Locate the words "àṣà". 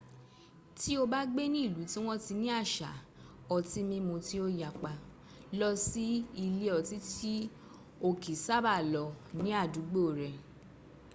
2.61-2.91